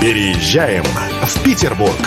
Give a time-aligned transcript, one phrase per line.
[0.00, 2.00] Переезжаем в Петербург.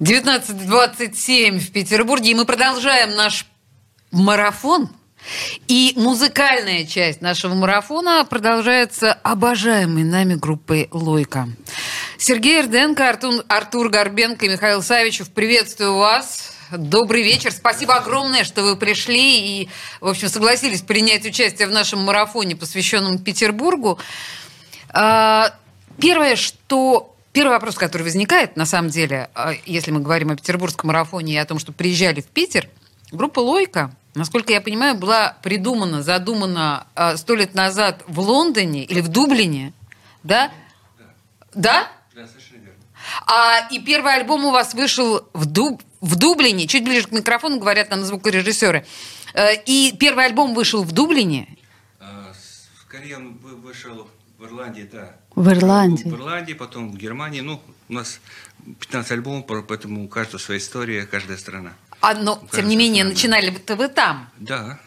[0.00, 3.46] 19.27 в Петербурге, и мы продолжаем наш
[4.10, 4.90] марафон.
[5.68, 11.48] И музыкальная часть нашего марафона продолжается обожаемой нами группой «Лойка».
[12.16, 16.54] Сергей Эрденко, Артур, Артур Горбенко и Михаил Савичев, приветствую вас.
[16.72, 17.52] Добрый вечер.
[17.52, 19.68] Спасибо огромное, что вы пришли и,
[20.00, 23.98] в общем, согласились принять участие в нашем марафоне, посвященном Петербургу.
[24.90, 25.54] А,
[25.98, 30.88] первое, что Первый вопрос, который возникает, на самом деле, а, если мы говорим о петербургском
[30.88, 32.68] марафоне и о том, что приезжали в Питер,
[33.12, 39.00] группа «Лойка», насколько я понимаю, была придумана, задумана а, сто лет назад в Лондоне или
[39.00, 39.72] в Дублине,
[40.24, 40.50] да?
[41.54, 41.88] Да?
[42.14, 42.82] Да, совершенно верно.
[43.26, 47.60] А, и первый альбом у вас вышел в, Дуб, в Дублине, чуть ближе к микрофону,
[47.60, 48.84] говорят нам звукорежиссеры.
[49.34, 51.56] Э, и первый альбом вышел в Дублине?
[52.82, 55.16] Скорее он вышел в Ирландии, да.
[55.34, 56.04] В Ирландии?
[56.04, 57.40] В Ирландии, потом в Германии.
[57.40, 58.20] Ну, у нас
[58.80, 61.72] 15 альбомов, поэтому у каждого своя история, каждая страна.
[62.00, 63.14] А, но, тем не менее, страна.
[63.14, 64.30] начинали-то вы там.
[64.38, 64.78] Да.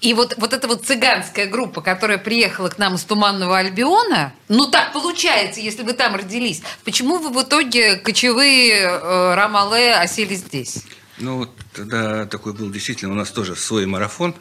[0.00, 4.70] И вот, вот эта вот цыганская группа, которая приехала к нам из Туманного Альбиона, ну
[4.70, 10.84] так получается, если вы там родились, почему вы в итоге кочевые э, Рамале осели здесь?
[11.18, 14.34] Ну, тогда такой был действительно, у нас тоже свой марафон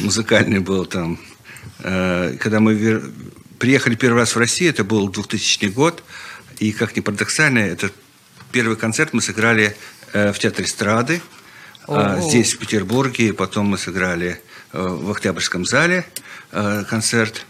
[0.00, 1.18] музыкальный был там.
[1.80, 2.74] Э, когда мы
[3.60, 6.02] Приехали первый раз в Россию, это был 2000 год,
[6.60, 7.90] и, как ни парадоксально, это
[8.52, 9.76] первый концерт мы сыграли
[10.14, 11.20] э, в Театре эстрады,
[11.86, 14.40] э, здесь, в Петербурге, потом мы сыграли
[14.72, 16.06] э, в Октябрьском зале
[16.52, 17.44] э, концерт,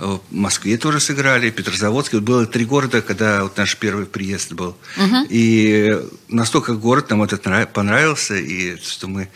[0.00, 2.16] в Москве тоже сыграли, в Петрозаводске.
[2.16, 4.76] Вот было три города, когда вот наш первый приезд был.
[4.96, 5.26] Угу.
[5.28, 9.28] И настолько город нам этот понравился, и что мы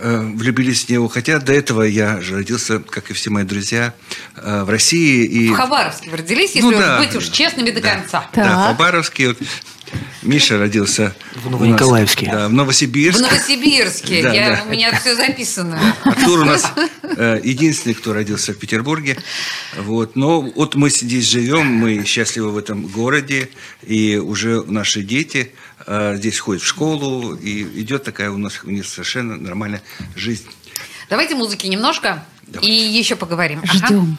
[0.00, 1.08] влюбились в него.
[1.08, 3.94] Хотя до этого я же родился, как и все мои друзья,
[4.36, 5.24] э, в России.
[5.24, 5.48] И...
[5.50, 8.30] В Хабаровске вы родились, если ну, да, быть уж честными до да, конца.
[8.34, 9.28] Да, да в Хабаровске.
[9.28, 9.38] Вот,
[10.22, 12.26] Миша родился в Новониколаевске.
[12.30, 13.24] Да, в Новосибирске.
[13.24, 14.22] В Новосибирске.
[14.22, 14.62] Да, Я, да.
[14.66, 15.80] У меня все записано.
[16.04, 16.64] Артур у нас
[17.02, 19.18] э, единственный, кто родился в Петербурге.
[19.76, 20.14] Вот.
[20.14, 23.48] Но вот мы здесь живем, мы счастливы в этом городе,
[23.82, 28.70] и уже наши дети э, здесь ходят в школу, и идет такая у нас, у
[28.70, 29.82] них совершенно нормальная
[30.16, 30.46] жизнь.
[31.10, 32.72] Давайте музыки немножко, Давайте.
[32.72, 33.60] и еще поговорим.
[33.64, 33.84] Ждем.
[33.84, 34.18] Ага.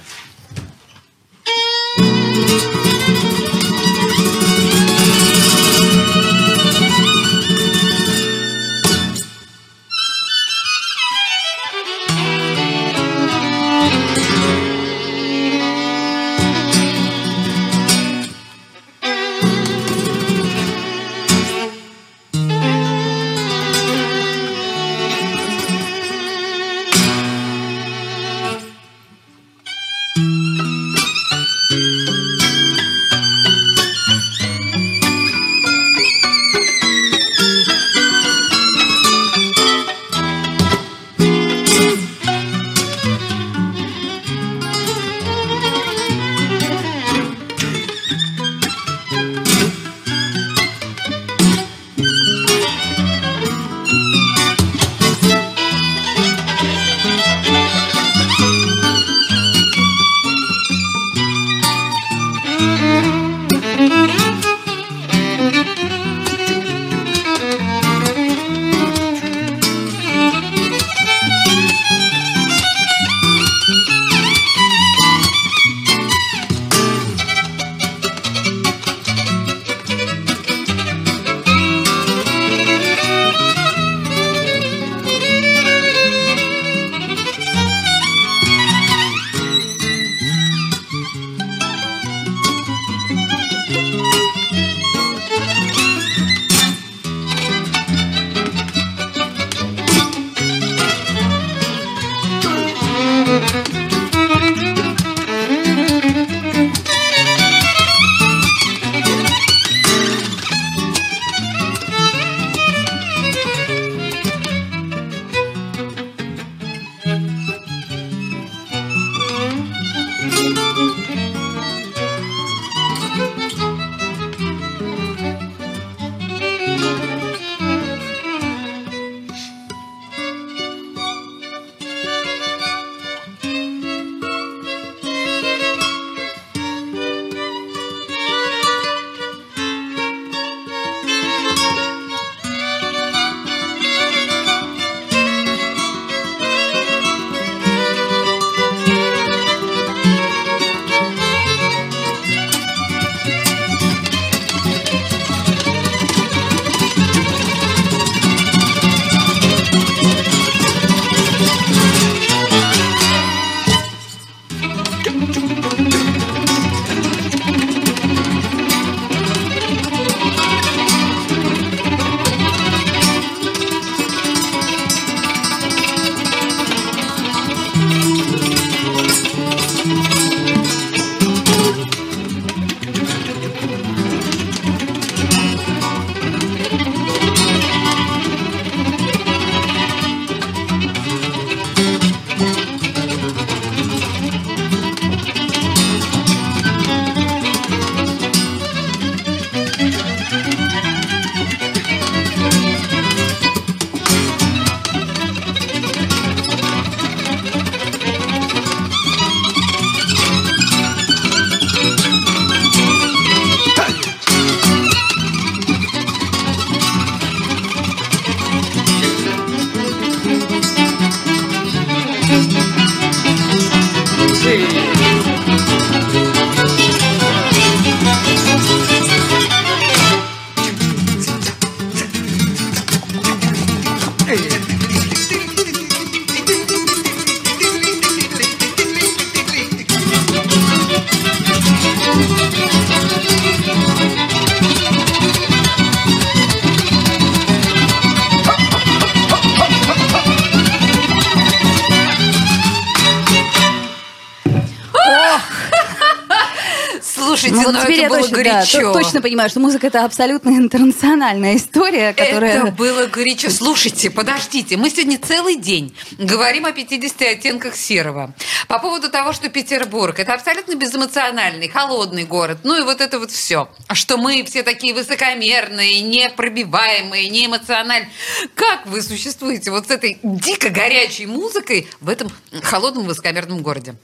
[258.44, 258.94] Да, горячо.
[258.94, 262.64] то- точно понимаю, что музыка это абсолютно интернациональная история, которая...
[262.64, 263.50] Это было горячо.
[263.50, 268.34] Слушайте, подождите, мы сегодня целый день говорим о 50 оттенках серого.
[268.68, 272.60] По поводу того, что Петербург– это абсолютно безэмоциональный, холодный город.
[272.64, 273.70] Ну и вот это вот все.
[273.92, 278.10] Что мы все такие высокомерные, непробиваемые, неэмоциональные.
[278.56, 282.30] Как вы существуете вот с этой дико горячей музыкой в этом
[282.64, 283.96] холодном высокомерном городе?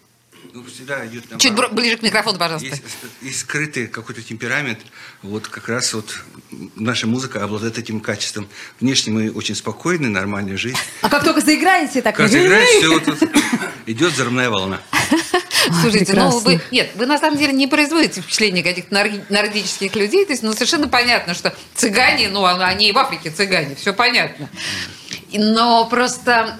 [0.53, 1.71] Ну, всегда идет Чуть наоборот.
[1.71, 2.67] бро- ближе к микрофону, пожалуйста.
[2.67, 2.81] Есть,
[3.21, 4.79] есть скрытый какой-то темперамент.
[5.21, 6.23] Вот как раз вот
[6.75, 8.47] наша музыка обладает этим качеством.
[8.79, 10.77] Внешне мы очень спокойны, нормальная жизнь.
[11.01, 12.15] А как только заиграете, так...
[12.15, 13.29] Как играешь, все вот тут
[13.85, 14.81] идет взрывная волна.
[15.81, 16.59] Слушайте, ну вы...
[16.71, 20.25] Нет, вы на самом деле не производите впечатление каких-то нор- нордических людей.
[20.25, 23.93] То есть, ну, совершенно понятно, что цыгане, ну, а- они и в Африке цыгане, все
[23.93, 24.49] понятно.
[25.31, 26.57] Но просто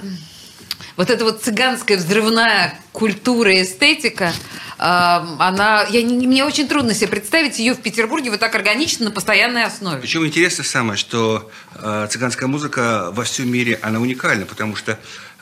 [1.00, 4.34] вот эта вот цыганская взрывная культура и эстетика,
[4.78, 5.86] она...
[5.90, 9.64] Я не, мне очень трудно себе представить ее в Петербурге вот так органично на постоянной
[9.64, 10.02] основе.
[10.02, 15.00] Причем интересно самое, что э, цыганская музыка во всем мире, она уникальна, потому что,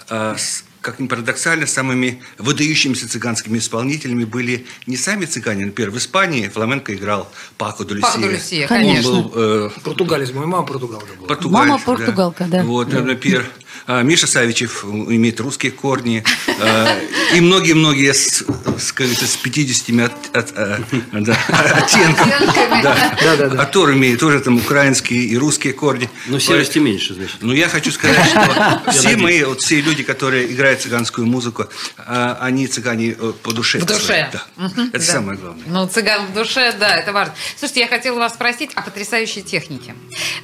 [0.10, 5.66] э, с- как ни парадоксально, самыми выдающимися цыганскими исполнителями были не сами цыгане.
[5.66, 7.28] Например, в Испании фламенко играл
[7.58, 8.38] Пако де Пако де Люсия.
[8.38, 9.12] Люсия, Конечно.
[9.12, 11.28] Он был э, Португалец, моя мама португалка была.
[11.28, 11.68] португалец.
[11.68, 12.62] Мама португалка, да.
[12.64, 16.24] Вот, например, а, Миша Савичев имеет русские корни.
[16.62, 16.98] а,
[17.36, 18.44] И многие-многие с,
[18.78, 20.80] с, с 50 от- от- а,
[21.14, 21.38] да,
[21.76, 22.28] оттенков.
[22.84, 23.62] Да.
[23.62, 26.10] Атор имеет тоже там украинские и русские корни.
[26.28, 27.38] Но серости меньше, значит.
[27.42, 31.66] Ну, я хочу сказать, что все мои, вот все люди, которые играют цыганскую музыку,
[31.98, 33.80] а, они цыгане э, по душе.
[33.80, 34.30] В душе.
[34.32, 34.72] Да.
[34.94, 35.64] Это самое главное.
[35.68, 37.34] Ну, цыган в душе, да, это важно.
[37.58, 39.96] Слушайте, я хотела вас спросить о потрясающей технике.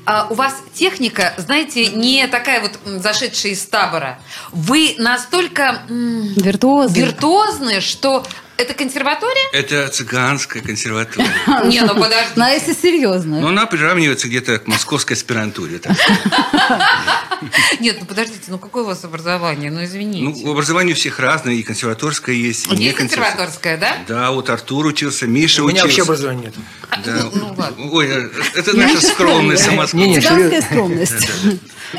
[0.06, 4.20] А, у вас техника, знаете, не такая вот м, зашедшая из табора.
[4.52, 7.00] Вы настолько м, Виртуозы.
[7.00, 8.26] виртуозны, что
[8.58, 9.50] это консерватория?
[9.52, 11.32] Это цыганская консерватория.
[11.66, 12.32] Не, ну подожди.
[12.36, 13.40] Ну, а если серьезно?
[13.42, 15.82] Но она приравнивается где-то к московской аспирантуре.
[17.80, 19.72] Нет, ну подождите, ну какое у вас образование?
[19.72, 20.44] Ну извините.
[20.46, 23.98] Ну, образование у всех разное, и консерваторское есть, и не Есть консерваторская, да?
[24.08, 26.12] Да, вот Артур учился, Миша У меня вообще учился.
[26.12, 26.56] образования нет.
[27.06, 27.30] Да.
[27.34, 27.90] Ну, ладно.
[27.92, 28.08] Ой,
[28.56, 30.28] это наша скромная самоскромность.
[30.28, 31.30] Цыганская скромность.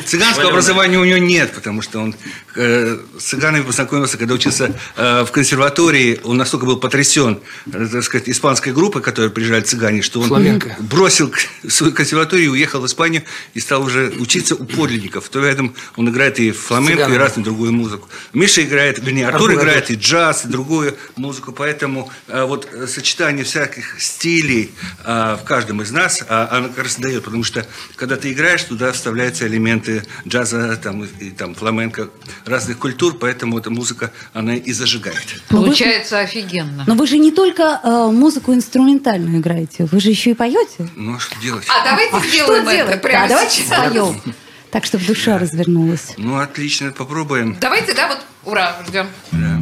[0.07, 2.17] Цыганского образования у него нет, потому что он
[2.57, 6.21] э, с цыганами познакомился, когда учился э, в консерватории.
[6.25, 10.77] Он настолько был потрясен, так сказать, испанской группой, которая приезжали цыгане, что он Фламенко.
[10.79, 11.33] бросил
[11.67, 13.23] свою консерваторию, уехал в Испанию
[13.55, 15.29] и стал уже учиться у подлинников.
[15.31, 18.09] То поэтому он играет и фламенко, и разную другую музыку.
[18.33, 21.53] Миша играет, вернее, Артур Артур играет и джаз, и другую музыку.
[21.53, 24.73] Поэтому э, вот э, сочетание всяких стилей
[25.05, 27.25] э, в каждом из нас, а, оно как раз дает.
[27.25, 32.11] Потому что, когда ты играешь, туда вставляются элементы джаза, там, и, и там, фламенко,
[32.47, 33.17] разных культур.
[33.19, 35.43] Поэтому эта музыка, она и зажигает.
[35.49, 36.85] Получается офигенно.
[36.87, 40.89] Но вы же не только э, музыку инструментальную играете, вы же еще и поете.
[40.97, 41.67] Ну, а что делать?
[41.69, 43.03] А давайте сделаем Что это делать?
[43.03, 43.87] прямо Да, давайте сейчас.
[43.87, 44.35] споем.
[44.71, 46.15] Так, чтобы душа развернулась.
[46.17, 47.57] Ну, отлично, попробуем.
[47.61, 49.07] Давайте, да, вот, ура, ждем.
[49.33, 49.61] Да.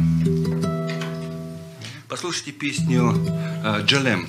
[2.07, 3.15] Послушайте песню
[3.63, 4.27] э, «Джалем».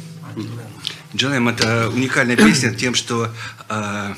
[1.15, 3.31] «Джалем»– это уникальная песня тем, что
[3.69, 4.15] э,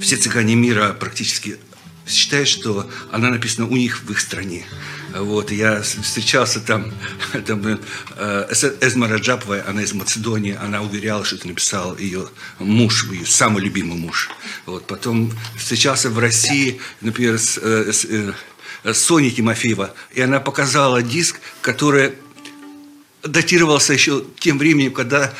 [0.00, 1.58] все цыгане мира практически
[2.06, 4.64] считают, что она написана у них в их стране.
[5.14, 6.92] Вот, я встречался там,
[7.46, 7.78] там
[8.16, 12.28] э, Эзма Раджапова, она из Македонии, она уверяла, что это написал ее
[12.58, 14.30] муж, ее самый любимый муж.
[14.66, 18.32] Вот, потом встречался в России, например, с, э, с, э,
[18.92, 22.14] Соней Тимофеева, и она показала диск, который
[23.22, 25.32] датировался еще тем временем, когда,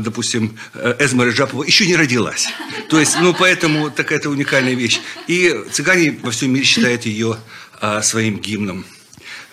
[0.00, 2.48] допустим, э, Эзма Раджапова еще не родилась.
[2.88, 5.00] То есть, ну, поэтому такая-то уникальная вещь.
[5.28, 7.36] И цыгане во всем мире считают ее
[7.80, 8.84] э, своим гимном.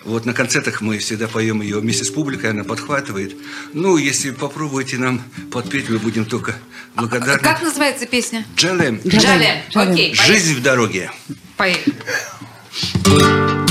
[0.04, 3.36] Вот на концертах мы всегда поем ее вместе с публикой, она подхватывает.
[3.72, 6.54] Ну, если попробуете нам подпеть, мы будем только
[6.94, 7.40] благодарны.
[7.42, 8.44] Как называется песня?
[8.56, 9.00] Джалем.
[9.06, 9.62] Джалем.
[9.70, 9.92] Джалем.
[9.92, 11.10] Окей, Жизнь в дороге.
[11.56, 11.94] поехали.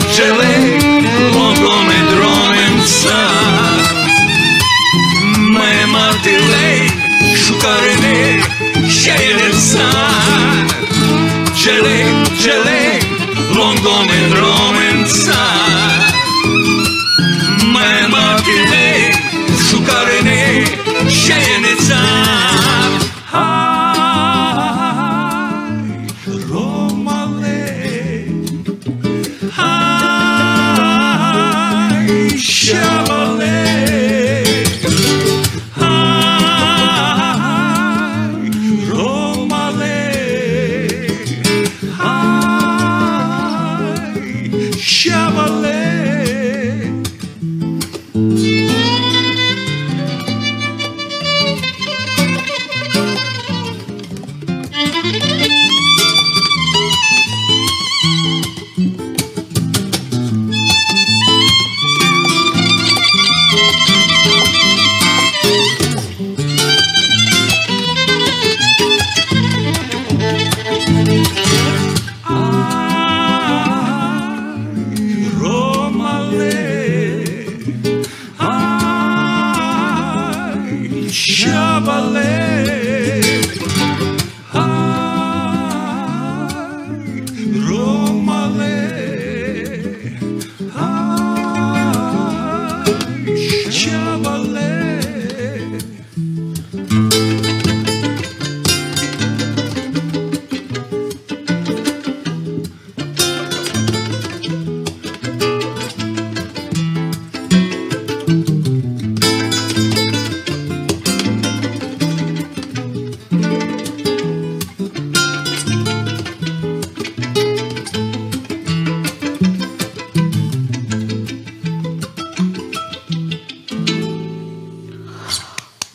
[0.00, 0.51] chilling.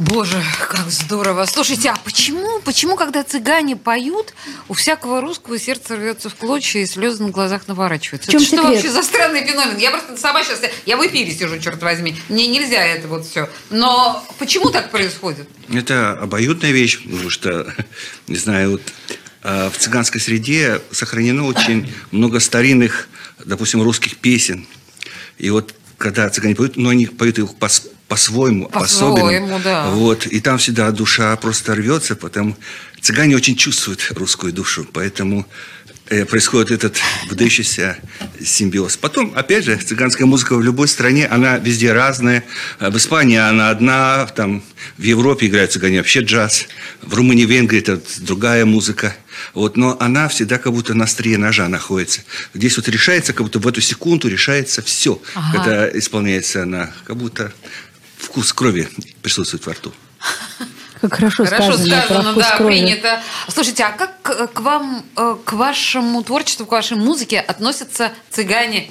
[0.07, 1.45] Боже, как здорово.
[1.45, 4.33] Слушайте, а почему, почему, когда цыгане поют,
[4.69, 8.29] у всякого русского сердце рвется в клочья и слезы на глазах наворачиваются?
[8.29, 9.77] В чем Это что вообще за странный феномен?
[9.77, 10.61] Я просто сама сейчас...
[10.85, 12.15] Я в эфире сижу, черт возьми.
[12.29, 13.49] Мне нельзя это вот все.
[13.69, 15.49] Но почему так происходит?
[15.69, 17.73] Это обоюдная вещь, потому что,
[18.27, 18.81] не знаю, вот
[19.43, 23.09] э, в цыганской среде сохранено очень много старинных,
[23.43, 24.67] допустим, русских песен.
[25.37, 27.67] И вот когда цыгане поют, но они поют их по-
[28.07, 29.59] по-своему, по-особенному.
[29.63, 29.89] да.
[29.89, 32.55] Вот, и там всегда душа просто рвется, потому
[33.01, 35.45] цыгане очень чувствуют русскую душу, поэтому
[36.09, 36.97] э, происходит этот
[37.29, 37.97] выдающийся
[38.43, 38.95] симбиоз.
[38.97, 42.43] Потом, опять же, цыганская музыка в любой стране, она везде разная.
[42.79, 44.63] Э, В Испании она одна, там
[44.97, 46.65] в Европе играют цыгане вообще джаз,
[47.01, 49.15] в Румынии, Венгрии это другая музыка.
[49.53, 52.21] Вот, но она всегда как будто на острие ножа находится.
[52.55, 55.51] Здесь вот решается, как будто в эту секунду решается все, Ага.
[55.57, 57.53] когда исполняется она, как будто
[58.37, 58.87] вкус крови
[59.23, 59.91] присутствует во рту.
[61.01, 62.71] Как хорошо, Хорошо сказано, про сказано, вкус да, крови.
[62.71, 63.21] принято.
[63.49, 68.89] Слушайте, а как к- к вам, э, к вашему творчеству, к вашей музыке относятся цыгане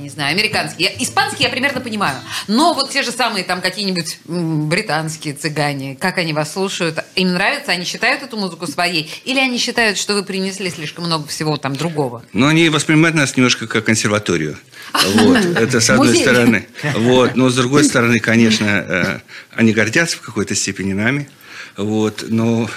[0.00, 0.84] я не знаю, американский.
[0.84, 2.16] Я, испанский я примерно понимаю.
[2.48, 6.98] Но вот те же самые там какие-нибудь британские цыгане, как они вас слушают?
[7.16, 7.72] Им нравится?
[7.72, 9.10] Они считают эту музыку своей?
[9.24, 12.24] Или они считают, что вы принесли слишком много всего там другого?
[12.32, 14.58] Но они воспринимают нас немножко как консерваторию.
[14.92, 15.36] Вот.
[15.56, 16.66] Это с одной стороны.
[16.94, 17.36] Вот.
[17.36, 19.18] Но с другой стороны, конечно, э,
[19.54, 21.28] они гордятся в какой-то степени нами.
[21.76, 22.24] Вот.
[22.26, 22.70] Но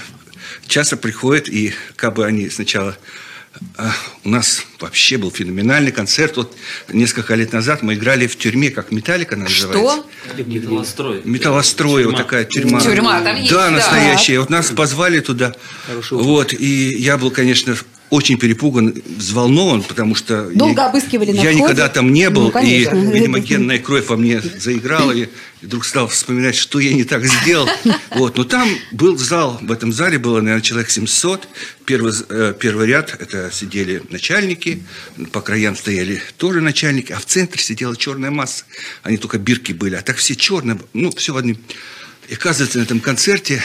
[0.67, 2.97] часто приходят, и как бы они сначала...
[3.77, 3.89] э,
[4.23, 6.37] У нас вообще был феноменальный концерт.
[6.37, 6.55] Вот
[6.91, 10.03] несколько лет назад мы играли в тюрьме, как «Металлика» она называется.
[10.33, 10.43] Что?
[10.43, 11.21] Металлострой.
[11.23, 12.79] Металлострой, вот такая тюрьма.
[12.81, 13.71] Тюрьма, там есть, Да, да.
[13.71, 14.39] настоящая.
[14.39, 15.53] Вот нас позвали туда.
[16.11, 17.75] Вот, и я был, конечно,
[18.13, 20.47] очень перепуган, взволнован, потому что...
[20.51, 21.55] Долго я- обыскивали на Я входе?
[21.63, 22.95] никогда там не был, Ну, конечно.
[22.95, 25.29] и, видимо, генная кровь во мне заиграла, и
[25.63, 27.67] вдруг стал вспоминать, что я не так сделал.
[28.15, 31.47] Вот, но там был зал, в этом зале было, наверное, человек 700.
[31.85, 34.83] Первый, э, первый ряд, это сидели начальники,
[35.31, 38.65] по краям стояли тоже начальники, а в центре сидела черная масса.
[39.01, 41.57] Они только бирки были, а так все черные, ну, все в одни.
[42.29, 43.63] И, оказывается, на этом концерте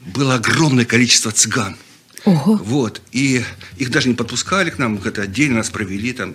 [0.00, 1.76] было огромное количество цыган.
[2.24, 2.56] Ого.
[2.56, 3.02] Вот.
[3.12, 3.44] И
[3.76, 6.34] их даже не подпускали к нам, это отдельно нас провели, там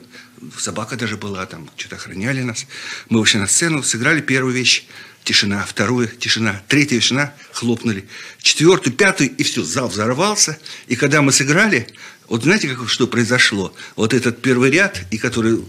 [0.58, 2.65] собака даже была, там что-то охраняли нас.
[3.10, 4.86] Мы вышли на сцену, сыграли первую вещь,
[5.23, 8.08] тишина, вторую тишина, третья тишина, хлопнули,
[8.41, 10.58] четвертую, пятую, и все, зал взорвался.
[10.88, 11.88] И когда мы сыграли,
[12.28, 13.73] вот знаете, как, что произошло?
[13.95, 15.63] Вот этот первый ряд, и который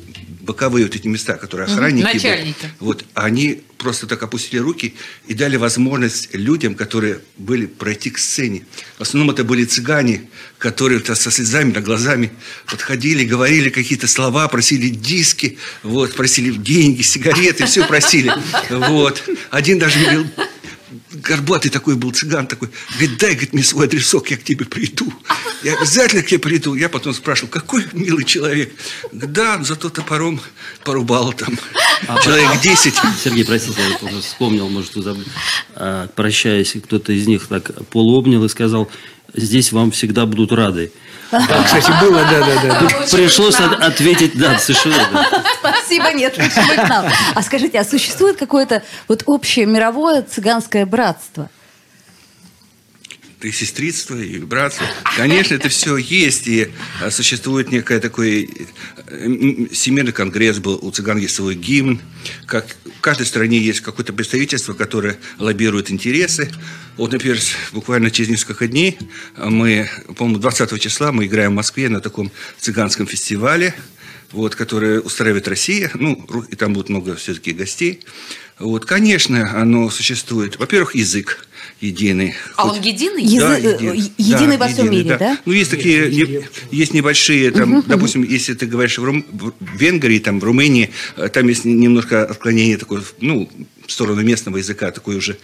[0.48, 2.70] боковые вот эти места, которые охранники были, Начальники.
[2.80, 4.94] вот они просто так опустили руки
[5.26, 8.64] и дали возможность людям, которые были, пройти к сцене.
[8.96, 10.22] В основном это были цыгане,
[10.56, 12.30] которые -то со слезами на глазами
[12.66, 18.32] подходили, говорили какие-то слова, просили диски, вот, просили деньги, сигареты, все просили.
[18.70, 19.22] Вот.
[19.50, 20.26] Один даже говорил,
[21.28, 25.12] горбатый такой был цыган такой, говорит, дай, говорит, мне свой адресок, я к тебе приду.
[25.62, 26.74] Я обязательно к тебе приду.
[26.74, 28.72] Я потом спрашивал, какой милый человек.
[29.12, 30.40] Говорит, Да, зато топором
[30.84, 31.58] порубал там.
[32.22, 32.94] Человек 10.
[33.22, 35.26] Сергей, простите, я вспомнил, может, вы забыли.
[35.74, 38.90] А, Прощаясь, кто-то из них так полуобнял и сказал,
[39.34, 40.92] здесь вам всегда будут рады.
[41.30, 42.88] Да, кстати, было, да, да, да.
[43.12, 44.96] Пришлось от- ответить, да, совершенно.
[45.12, 45.42] да.
[45.60, 47.04] Спасибо, нет, лучше бы к нам.
[47.34, 51.50] А скажите, а существует какое-то вот общее мировое цыганское братство?
[53.42, 54.86] И сестричество, и братство.
[55.16, 56.68] Конечно, это все есть, и
[57.00, 58.50] а, существует некое такой
[59.06, 62.00] э, всемирный конгресс был, у цыган есть свой гимн,
[62.46, 66.50] как в каждой стране есть какое-то представительство, которое лоббирует интересы.
[66.96, 67.38] Вот, например,
[67.72, 68.98] буквально через несколько дней
[69.36, 73.72] мы, по-моему, 20 числа мы играем в Москве на таком цыганском фестивале,
[74.32, 78.02] вот, который устраивает Россия, ну, и там будет много все-таки гостей.
[78.58, 80.58] Вот, конечно, оно существует.
[80.58, 81.47] Во-первых, язык
[81.80, 82.34] единый.
[82.56, 83.38] А Хоть- он единый?
[83.38, 85.38] Да, э, един- единый да, во всем единый, мире, да?
[85.44, 90.18] Ну, есть такие, не- есть небольшие, там, допустим, если ты говоришь в, Рум- в Венгрии,
[90.18, 93.48] там, в Румынии, э, там есть немножко отклонение такое, ну,
[93.86, 95.36] в сторону местного языка, такой уже э,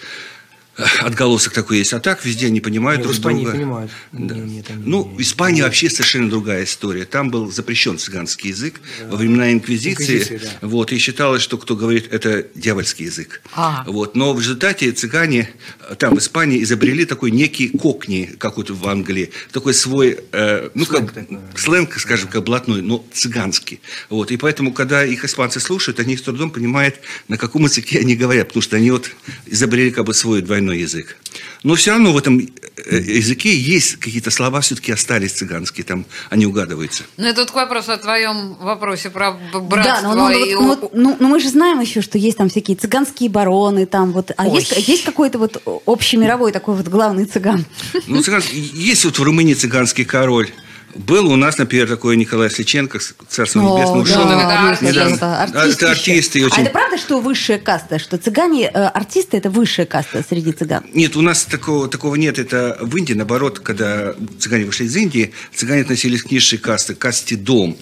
[1.00, 1.92] отголосок такой есть.
[1.92, 3.56] А так везде они понимают Не, в друг Испании друга.
[3.58, 3.90] понимают.
[4.12, 4.34] Да.
[4.34, 7.04] Не, не, там не- ну, не- в Испании вообще совершенно другая история.
[7.04, 10.18] Там был запрещен цыганский язык во времена инквизиции.
[10.18, 10.66] Инквизиции, да.
[10.68, 13.40] Вот, и считалось, что кто говорит, это дьявольский язык.
[13.54, 13.84] А.
[13.86, 15.50] Вот, но в результате цыгане
[15.88, 20.70] э, там в Испании изобрели такой некий кокни, как вот в Англии, такой свой, э,
[20.74, 21.38] ну Сленг как такой.
[21.56, 23.80] сленг, скажем, как блатной, но цыганский.
[24.10, 26.96] Вот, и поэтому, когда их испанцы слушают, они с трудом понимают,
[27.28, 29.10] на каком языке они говорят, потому что они вот
[29.46, 31.16] изобрели как бы свой двойной язык.
[31.62, 36.46] Но все равно в этом э, языке есть какие-то слова все-таки остались цыганские, там они
[36.46, 37.04] угадываются.
[37.16, 40.08] Ну, это вот к вопросу о твоем вопросе про б- Да, братство.
[40.14, 42.36] но, ну, и вот, ну, о- вот, ну, ну, мы же знаем еще, что есть
[42.38, 44.30] там всякие цыганские бароны, там вот.
[44.36, 44.60] А Ой.
[44.60, 47.64] есть, есть какой-то вот общемировой такой вот главный цыган?
[48.06, 50.50] Ну, цыганский- есть вот в Румынии цыганский король.
[50.94, 54.24] Был у нас, например, такой Николай Сличенко, царство О, небесное, да, ушел.
[54.24, 54.82] Ну, это артист.
[54.82, 55.14] недавно.
[55.14, 56.56] это артист Это артисты очень...
[56.58, 60.84] А это правда, что высшая каста, что цыгане, э, артисты это высшая каста среди цыган?
[60.92, 62.38] Нет, у нас такого, такого нет.
[62.38, 66.98] Это в Индии, наоборот, когда цыгане вышли из Индии, цыгане относились к низшей касте, к
[66.98, 67.76] касте дом.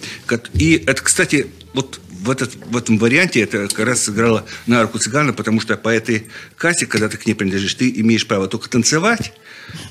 [0.53, 4.97] И это, кстати, вот в, этот, в этом варианте это как раз сыграло на руку
[4.97, 8.69] цыгана, потому что по этой касте, когда ты к ней принадлежишь, ты имеешь право только
[8.69, 9.33] танцевать,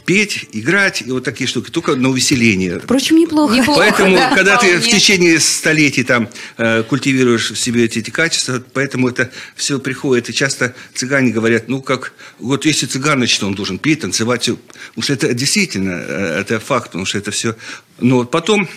[0.05, 2.81] петь, играть, и вот такие штуки, только на увеселение.
[2.81, 3.55] Впрочем, неплохо.
[3.55, 3.81] Неплохо.
[3.81, 4.99] Поэтому, да, когда ты в вполне.
[4.99, 10.29] течение столетий там э, культивируешь в себе эти, эти качества, поэтому это все приходит.
[10.31, 14.43] И часто цыгане говорят, ну как, вот если цыган, значит, он должен петь, танцевать.
[14.43, 14.57] Все.
[14.89, 17.57] Потому что это действительно, э, это факт, потому что это все.
[18.01, 18.69] Но вот потом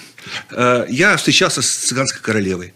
[0.52, 2.74] э, я встречался с цыганской королевой.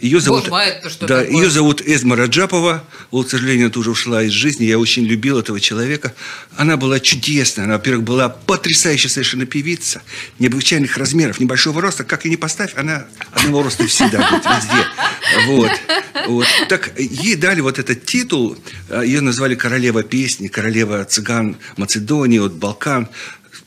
[0.00, 1.30] Ее зовут, что да, такое?
[1.30, 2.84] ее зовут Эзма Раджапова.
[3.12, 4.64] Вот, к сожалению, она уже ушла из жизни.
[4.64, 6.14] Я очень любил этого человека.
[6.56, 7.64] Она была чудесная.
[7.66, 10.02] Она, во-первых, была потрясающая совершенно певица.
[10.40, 12.02] Необычайных размеров, небольшого роста.
[12.02, 14.86] Как и не поставь, она одного роста всегда будет везде.
[15.46, 15.70] Вот.
[16.26, 16.46] вот.
[16.68, 18.58] Так ей дали вот этот титул.
[18.90, 23.08] Ее назвали королева песни, королева цыган Македонии, вот Балкан.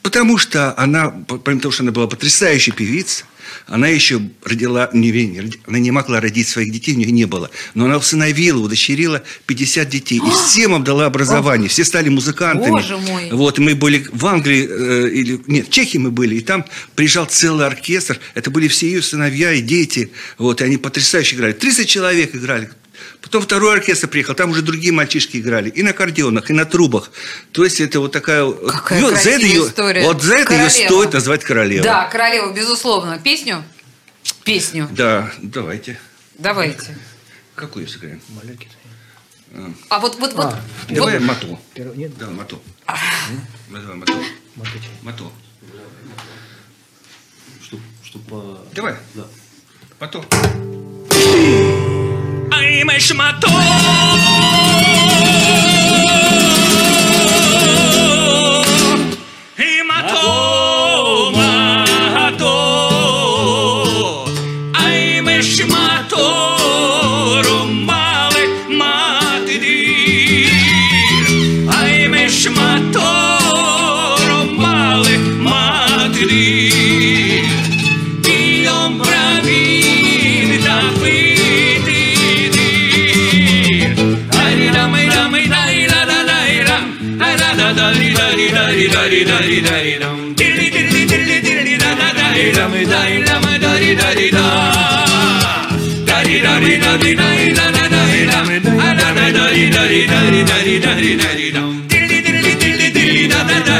[0.02, 3.26] Потому что она, помимо того, что она была потрясающей певицей,
[3.67, 7.49] она еще родила, не, она не могла родить своих детей, у нее не было.
[7.73, 10.17] Но она усыновила, удочерила 50 детей.
[10.17, 11.69] И всем им дала образование.
[11.69, 12.71] Все стали музыкантами.
[12.71, 13.29] Боже мой.
[13.31, 17.25] Вот, мы были в Англии, э, или, нет, в Чехии мы были, и там приезжал
[17.25, 18.19] целый оркестр.
[18.36, 20.12] Это были все ее сыновья и дети.
[20.38, 21.53] Вот, и они потрясающе играли.
[21.53, 22.69] 30 человек играли.
[23.21, 25.69] Потом второй оркестр приехал, там уже другие мальчишки играли.
[25.69, 27.12] И на аккордеонах, и на трубах.
[27.51, 28.49] То есть это вот такая...
[28.51, 30.03] Какая Ну, за это ее- история.
[30.03, 31.83] Вот за это ее стоит назвать королевой.
[31.83, 33.19] Да, королева, безусловно.
[33.19, 33.63] Песню?
[34.43, 34.88] Песню.
[34.91, 35.99] Да, давайте.
[36.38, 36.97] Давайте.
[37.55, 38.21] Какую сыграем?
[39.89, 40.55] А вот, вот, вот.
[40.89, 41.60] Давай вот- мату.
[41.73, 42.17] Первый- нет?
[42.17, 42.62] Да, мату.
[43.69, 44.13] Ну, Давай мату.
[45.01, 45.31] Мату.
[47.63, 48.65] Чтоб, чтоб по...
[48.73, 48.95] Давай.
[49.15, 49.25] Да.
[49.99, 50.25] Мату.
[52.99, 54.77] 什么痛？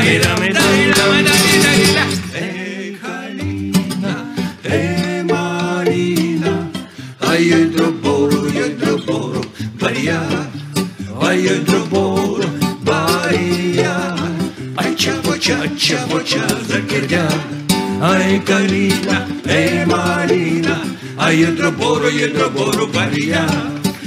[0.08, 2.06] Dalilame, Dalilame, Dalila.
[2.32, 4.14] E Kalina,
[4.64, 6.70] e Marina,
[7.20, 9.42] ai idroboro, idroboro,
[9.82, 10.22] Maria,
[11.20, 12.48] ai idroboro,
[12.86, 14.16] Maria,
[14.76, 17.28] ai ciao, ciao, ciao, ciao, Zaccaria,
[18.00, 20.84] ai Kalina, e Marina,
[21.18, 23.46] ai idroboro, idroboro, Maria,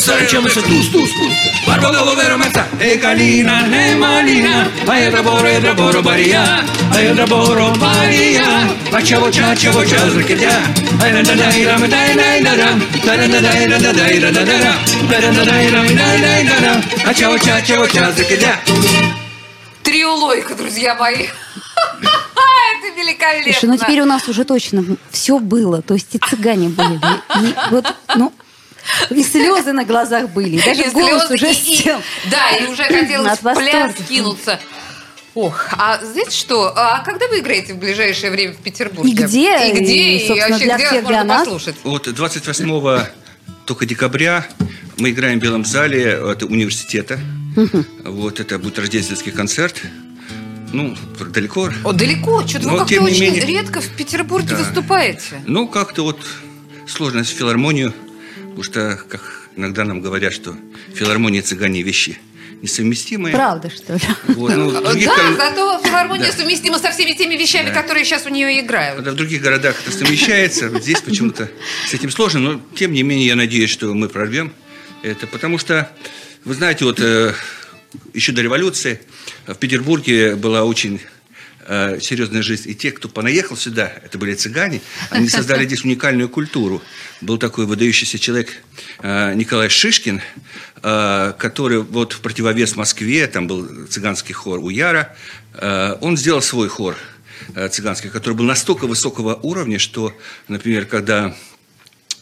[0.10, 0.54] Тус,
[0.92, 1.34] тус, тус
[1.68, 7.00] Барбо лело веро меца, е калина, не малина А едра боро, едра боро барија А
[7.00, 10.56] едра боро барија А чаво ча, чаво ча, зркедја
[11.04, 13.94] Ай да да дай рам, дай дай да рам Да да да дай да да
[13.94, 17.14] дай да да да рам Да да да дай рам, дай дай да рам А
[17.14, 18.56] чаво ча, чаво ча, зркедја
[19.84, 21.28] Трио Лойка, друзья мои.
[22.70, 23.54] Это великолепно.
[23.54, 25.82] Слушай, ну теперь у нас уже точно все было.
[25.82, 27.00] То есть и цыгане были.
[27.42, 28.34] И вот, ну,
[29.10, 30.58] и слезы на глазах были.
[30.58, 32.02] И даже И голос слезы, уже и- и- сел.
[32.32, 34.60] Да, и уже хотелось От в пляс кинуться.
[35.36, 36.74] Ох, а знаете что?
[36.76, 39.12] А когда вы играете в ближайшее время в Петербурге?
[39.12, 39.70] И где?
[39.70, 40.18] И где?
[40.18, 41.44] И, И, вообще, для где всех, вас можно для нас?
[41.46, 41.76] послушать?
[41.84, 43.06] Вот 28
[43.66, 44.46] только декабря
[44.98, 47.20] мы играем в Белом зале это университета.
[48.04, 49.82] Вот это будет рождественский концерт.
[50.74, 50.96] Ну,
[51.34, 51.70] далеко.
[51.84, 52.46] О, далеко.
[52.48, 54.58] Что-то Но, вы как-то очень менее- редко в Петербурге Да.
[54.58, 55.42] выступаете.
[55.46, 56.20] Ну, как-то вот
[56.88, 57.94] сложно с филармонию,
[58.60, 59.22] потому что, как
[59.56, 60.54] иногда нам говорят, что
[60.94, 62.20] филармония цыгане вещи
[62.62, 63.34] несовместимые.
[63.34, 64.02] Правда, что ли?
[64.28, 65.00] Вот, ну, да, кон-
[65.38, 66.34] зато филармония Да.
[66.38, 67.82] совместима со всеми теми вещами, Да.
[67.82, 68.98] которые сейчас у нее играют.
[68.98, 71.50] Когда в других городах это совмещается, здесь почему-то
[71.88, 74.52] с этим сложно, но тем не менее я надеюсь, что мы прорвем
[75.04, 75.90] это, потому что
[76.46, 77.34] Вы знаете, вот э,
[78.14, 79.00] еще до революции
[79.46, 81.02] в Петербурге была очень
[81.70, 82.70] э, серьезная жизнь.
[82.70, 86.82] И те, кто понаехал сюда, это были цыгане, они создали здесь уникальную культуру.
[87.22, 88.50] Был такой выдающийся человек
[89.00, 90.22] э, Николай Шишкин,
[90.82, 95.16] э, который вот в противовес Москве, там был цыганский хор Уяра,
[95.54, 96.98] э, он сделал свой хор
[97.72, 100.14] цыганский, который был настолько высокого уровня, что,
[100.50, 101.34] например, когда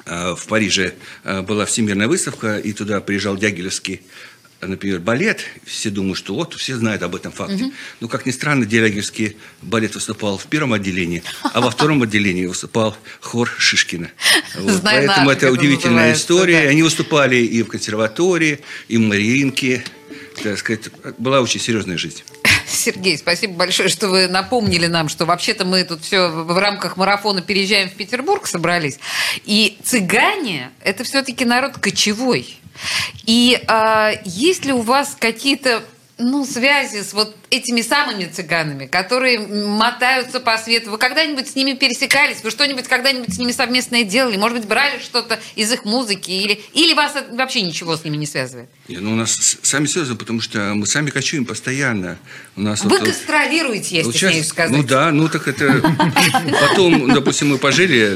[0.06, 0.94] в Париже
[1.26, 4.04] была всемирная выставка, и туда приезжал Дягилевский
[4.62, 7.72] например, балет, все думают, что вот, все знают об этом факте.
[8.00, 12.98] Но, как ни странно, Дягилевский балет выступал в первом отделении, а во втором отделении выступал
[13.22, 14.12] хор Шишкина.
[14.58, 14.82] Вот.
[14.84, 16.64] Поэтому это удивительная история.
[16.64, 16.70] да.
[16.70, 19.84] Они выступали и в консерватории, и в Мариинке.
[20.42, 22.24] Так сказать, была очень серьезная жизнь.
[22.78, 27.42] Сергей, спасибо большое, что вы напомнили нам, что вообще-то мы тут все в рамках марафона
[27.42, 29.00] переезжаем в Петербург собрались.
[29.46, 32.58] И цыгане– это все-таки народ кочевой.
[33.26, 35.84] И а, есть ли у вас какие-то
[36.18, 40.92] ну, связи с вот этими самыми цыганами, которые мотаются по свету.
[40.92, 42.44] Вы когда-нибудь с ними пересекались?
[42.44, 44.36] Вы что-нибудь когда-нибудь с ними совместное делали?
[44.38, 46.32] Может быть, брали что-то из их музыки?
[46.32, 48.68] Или, или вас вообще ничего с ними не связывает?
[48.88, 52.18] Не, ну, у нас сами связаны, потому что мы сами кочуем постоянно.
[52.56, 54.72] У нас Вы вот, гастролируете, я вот стесняюсь сейчас- сказать.
[54.76, 55.82] Ну да, ну так это...
[56.62, 58.16] Потом, допустим, мы пожили,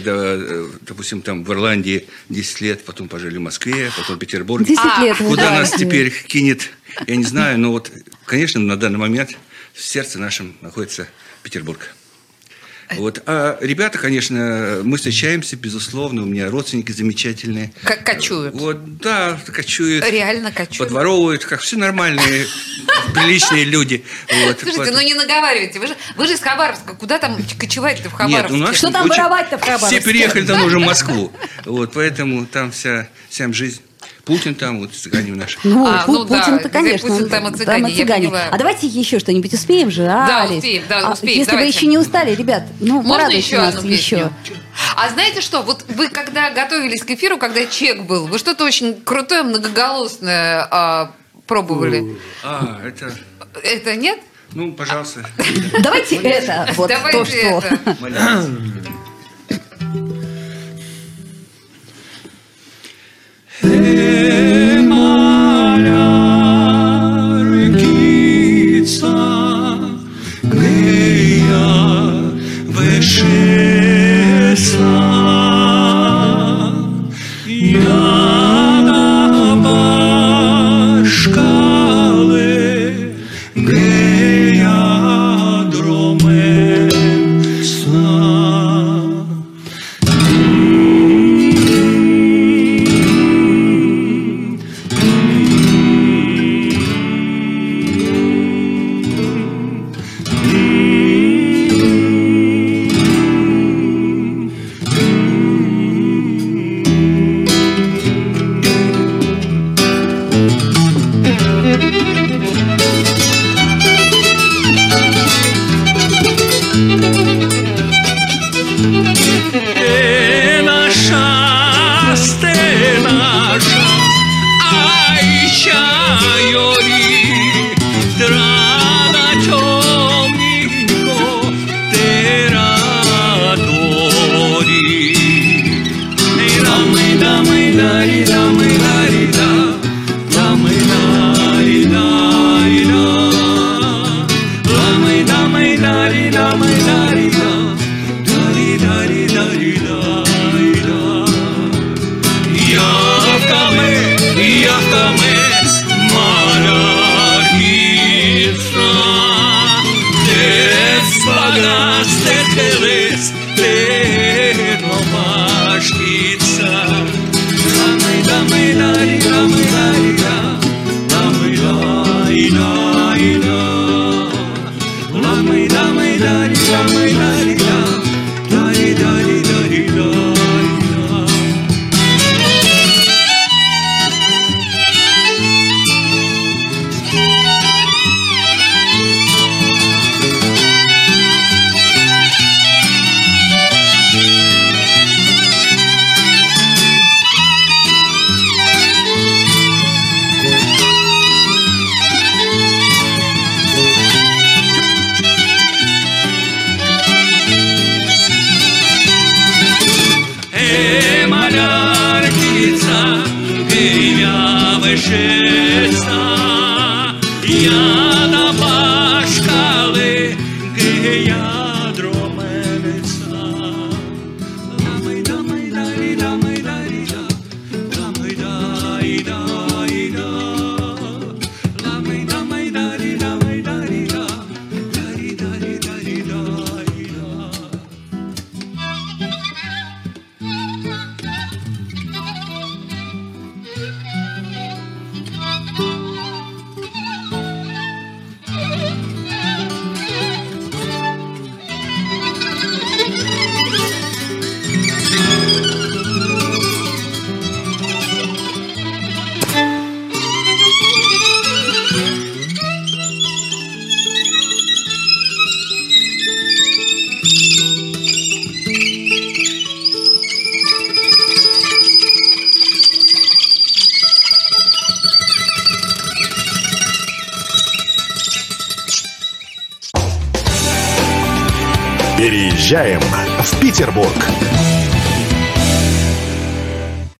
[0.81, 4.65] допустим, там в Ирландии 10 лет, потом пожили в Москве, потом в Петербурге.
[4.65, 5.17] Десять А, лет.
[5.17, 6.69] Куда нас теперь кинет,
[7.08, 7.91] я не знаю, но вот,
[8.25, 9.32] конечно, на данный момент
[9.73, 11.08] в сердце нашем находится
[11.43, 11.93] Петербург.
[12.97, 13.23] Вот.
[13.25, 17.71] А ребята, конечно, мы встречаемся, безусловно, у меня родственники замечательные.
[17.84, 18.54] Как кочуют.
[18.54, 20.06] Вот, да, кочуют.
[20.10, 20.77] Реально кочуют.
[20.77, 22.47] Подворовывают, как все нормальные,
[23.13, 24.04] приличные люди.
[24.45, 24.60] Вот.
[24.60, 25.80] Слушайте, ну не наговаривайте.
[25.80, 26.93] Вы же, вы же из Хабаровска.
[26.95, 28.54] Куда там кочевать-то в Нет, Хабаровске?
[28.54, 29.99] у нас Что там воровать-то в Хабаровске?
[29.99, 31.32] Все переехали давно уже в Москву.
[31.65, 33.82] Вот, поэтому там вся, вся жизнь.
[34.32, 35.58] Путин там, вот цыгане наши.
[35.65, 37.10] Ну, А, Пу- ну да, Путин-то, где конечно.
[37.10, 38.44] Путин, там и цыгане, я поняла.
[38.50, 40.58] А давайте еще что-нибудь успеем же, а, Да, Алис?
[40.60, 41.72] успеем, да, А успеем, Если давайте.
[41.74, 44.15] вы еще не устали, ребят, ну, Можно еще нас одну еще.
[44.15, 44.34] песню?
[44.96, 45.63] А знаете что?
[45.63, 51.12] Вот вы когда готовились к эфиру, когда чек был, вы что-то очень крутое, многоголосное а,
[51.46, 52.17] пробовали.
[52.44, 53.13] А, это...
[53.63, 54.17] Это нет?
[54.54, 55.26] Ну, пожалуйста.
[55.80, 57.96] Давайте это, вот Давайте то, что...
[63.63, 63.91] это.